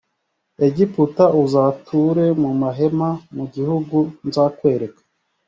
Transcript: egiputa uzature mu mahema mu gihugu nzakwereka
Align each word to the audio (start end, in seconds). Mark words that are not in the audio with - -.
egiputa 0.65 1.25
uzature 1.43 2.25
mu 2.41 2.51
mahema 2.61 3.09
mu 3.35 3.43
gihugu 3.53 3.97
nzakwereka 4.27 5.01